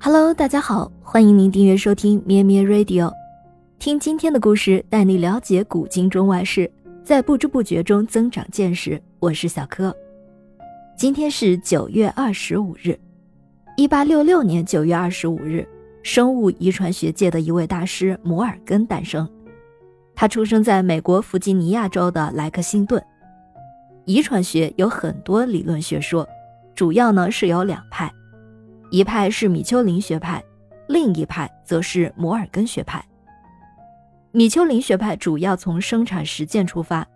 [0.00, 3.12] Hello，大家好，欢迎您订阅收听咩咩 Radio，
[3.80, 6.70] 听今天的故事，带你了解古今中外事，
[7.02, 9.02] 在不知不觉中增长见识。
[9.18, 9.94] 我是小柯。
[10.96, 12.96] 今天是九月二十五日，
[13.76, 15.66] 一八六六年九月二十五日，
[16.04, 19.28] 生物遗传学界的一位大师摩尔根诞生。
[20.14, 23.02] 他出生在美国弗吉尼亚州的莱克星顿。
[24.04, 26.26] 遗传学有很多理论学说，
[26.76, 28.10] 主要呢是有两派，
[28.90, 30.42] 一派是米丘林学派，
[30.88, 33.04] 另一派则是摩尔根学派。
[34.32, 37.06] 米丘林学派主要从生产实践出发，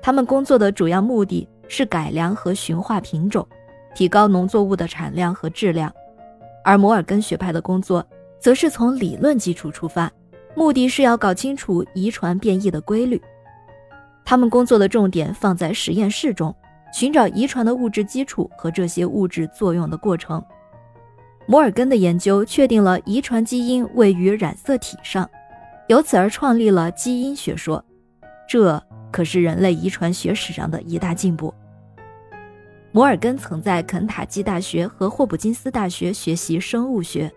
[0.00, 3.46] 他们工作的主要目的是改良和驯化品种，
[3.94, 5.90] 提高农作物的产量和质量；
[6.64, 8.06] 而摩尔根学派的工作
[8.40, 10.10] 则是从理论基础出发。
[10.54, 13.20] 目的是要搞清楚遗传变异的规律。
[14.24, 16.54] 他们工作的重点放在实验室中，
[16.92, 20.42] 寻找遗传的物质基础和这些物质作用的过程。
[21.50, 25.28] 摩尔根的研究确定了遗传基因位于染色体上，
[25.86, 27.82] 由此而创立了基因学说。
[28.46, 31.52] 这可是人类遗传学史上的一大进步。
[32.92, 37.32] 摩尔根曾在肯塔基大学和霍普金斯大学学习生物学。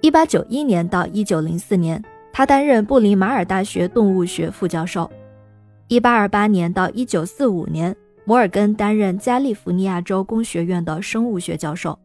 [0.00, 2.02] 1891年到1904年。
[2.32, 5.10] 他担任布里马尔大学动物学副教授。
[5.88, 11.98] 1828年到1945年，摩尔根担任加利福尼亚州工学院的生物学教授。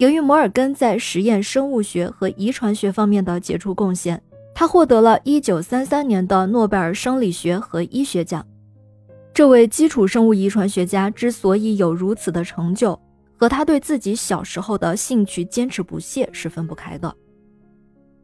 [0.00, 4.18] 由于摩尔根在实验生物学和遗传学方面的杰出贡献，
[4.54, 8.42] 他获得了一九三三年的诺贝尔生理学和医学奖。
[9.34, 12.98] 这位基础生物遗传学家之所以有如此的成就，
[13.36, 17.14] 和他对自己小时候的兴趣坚持不懈是分不开的。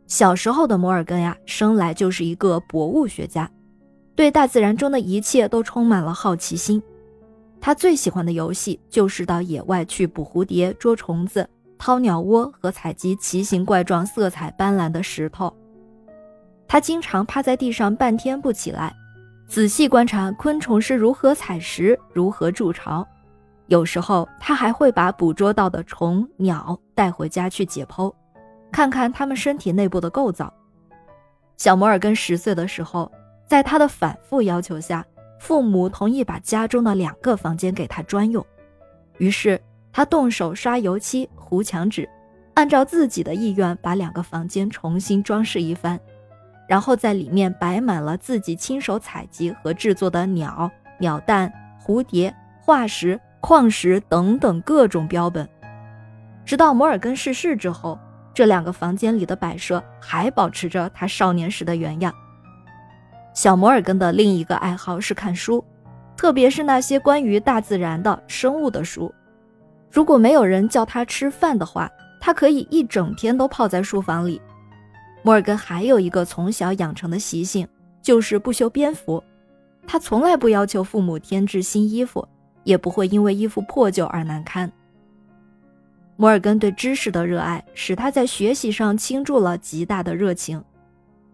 [0.07, 3.51] 小时候的摩尔根呀，生来就是一个博物学家，
[4.15, 6.83] 对大自然中的一切都充满了好奇心。
[7.61, 11.47] 他最喜欢的游戏就是到野外去捕蝴蝶、捉虫子、
[11.79, 15.53] 掏鸟窝和采集奇形怪状、色彩斑斓的石头。
[16.69, 18.95] 他经常趴在地上半天不起来，
[19.47, 23.07] 仔细观察昆虫是如何采食、如何筑巢。
[23.67, 28.13] 有时候，他还会把捕捉到的虫、鸟带回家去解剖。
[28.73, 30.53] 看看它们身体内部的构造。
[31.57, 33.11] 小摩尔根十岁的时候，
[33.47, 35.05] 在他的反复要求下，
[35.39, 38.45] 父母同意把家中的两个房间给他专用。
[39.19, 39.59] 于是
[39.97, 42.07] 他动手刷油漆、糊墙纸，
[42.53, 45.99] 按照自己的意愿把两个房间重新装饰一番，
[46.69, 51.51] 然后在里面摆满了自己亲手采集和制作的鸟、鸟蛋、
[51.83, 55.49] 蝴蝶、化石、矿石等等各种标本。
[56.45, 57.99] 直到摩尔根逝世之后。
[58.35, 62.13] 这两个房间里的摆设还保持着他少年时的原样。
[63.33, 65.65] 小摩尔根的另一个爱好是看书，
[66.19, 69.11] 特别是那些关于大自然的生物的书。
[69.97, 71.91] 如果没有人叫他吃饭的话，
[72.21, 74.39] 他可以一整天都泡在书房里。
[75.23, 77.67] 摩尔根还有一个从小养成的习性，
[78.03, 79.25] 就是不修边幅。
[79.87, 82.29] 他从来不要求父母添置新衣服，
[82.63, 84.71] 也不会因为衣服破旧而难堪。
[86.17, 90.63] 摩尔根对知识的热爱使他在学习上倾注了极大的热情。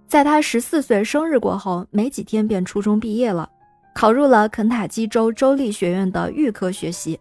[0.07, 3.51] 在他十四岁生日过后，没几天便初中毕业了，
[3.93, 7.19] 考入了肯塔基州州立学院的预科学习。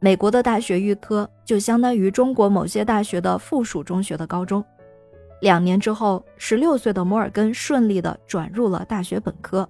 [0.00, 4.64] 美国的大学预科就相当于中国某些大学的附属中学的高中。
[5.40, 9.68] 两年之后，十六岁的摩尔根顺利地转入了大学本科。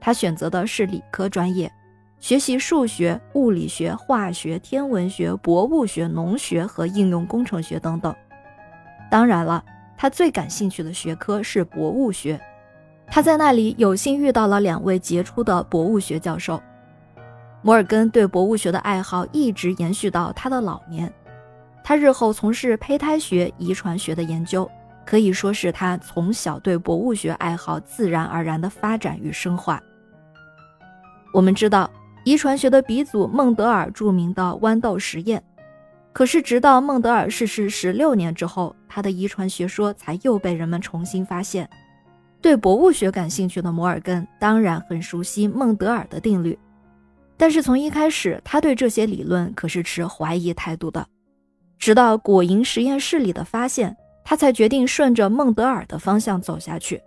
[0.00, 1.70] 他选择的是理科专业。
[2.18, 8.14] 学习数学、物理学、化学、天文学、博物学、农学和应用工程学等等。
[9.10, 9.62] 当然了，
[9.96, 12.40] 他最感兴趣的学科是博物学。
[13.06, 16.62] 他在那里有幸遇到了两位杰出的博物学教授。
[17.62, 21.12] 摩尔根对博物学的爱好一直延续到他的老年。
[21.82, 24.70] 他日后从事胚胎学、遗传学的研究，
[25.06, 29.80] 可以说是他从小对博物学爱好自然而然的发展与深化。
[31.32, 31.90] 我们知道。
[32.24, 35.42] 遗传学的鼻祖孟德尔著名的豌豆实验，
[36.12, 41.68] 可是直到孟德尔逝世十六年之后，他的遗传学说才又被人们重新发现。
[42.40, 46.56] 对博物学感兴趣的摩尔根当然很熟悉孟德尔的定律，
[47.42, 51.04] 但是从一开始，他对这些理论可是持怀疑态度的。
[51.76, 57.02] 直到果蝇实验室里的发现，他才决定顺着孟德尔的方向走下去。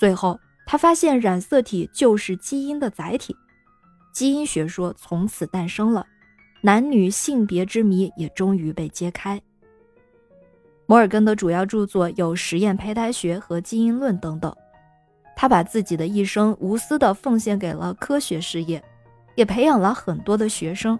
[0.00, 3.36] 最后，他发现染色体就是基因的载体。
[4.14, 6.06] 基因学说从此诞生了，
[6.62, 9.38] 男女性别之谜也终于被揭开。
[10.86, 14.56] 摩尔根的主要著作有《实验胚胎学》和《基因论》等等。
[15.36, 18.82] 他把自己的一生无私地奉献给了科学事业，
[19.36, 20.98] 也培养了很多的学生，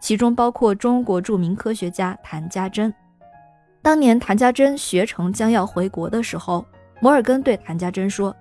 [0.00, 2.94] 其中包括中国著名科学家谭家珍。
[3.82, 6.64] 当年谭家珍学成将要回国的时候，
[7.00, 8.32] 摩尔根对谭家珍说：“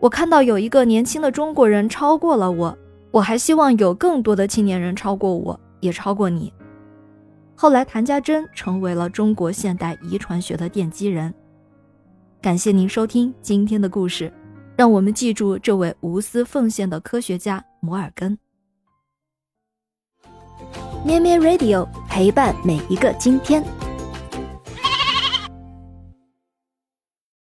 [0.00, 2.76] 我看到有一个年轻的中国人超过了我，
[3.12, 6.52] 我还希望有更多的青年人超过我，也超过你。”
[7.54, 11.32] 后来，谭家珍成为了中国现代遗传学的奠基人。
[12.40, 14.32] 感谢您收听今天的故事，
[14.74, 18.36] 让我们记住这位无私奉献的科学家摩尔根。
[21.04, 23.81] 咩咩 Radio 陪伴每一个今天。